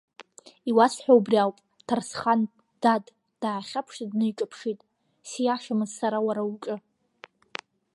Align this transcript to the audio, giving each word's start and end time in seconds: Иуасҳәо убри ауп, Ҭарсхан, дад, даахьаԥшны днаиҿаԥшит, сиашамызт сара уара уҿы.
Иуасҳәо 0.69 1.13
убри 1.17 1.37
ауп, 1.43 1.57
Ҭарсхан, 1.87 2.41
дад, 2.81 3.05
даахьаԥшны 3.41 4.05
днаиҿаԥшит, 4.11 4.79
сиашамызт 5.29 5.93
сара 5.99 6.17
уара 6.27 6.43
уҿы. 6.51 6.75